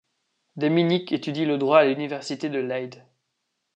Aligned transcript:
Demmink 0.55 1.11
étudie 1.11 1.45
le 1.45 1.59
droit 1.59 1.77
à 1.81 1.85
l'Université 1.85 2.49
de 2.49 2.57
Leyde. 2.57 3.03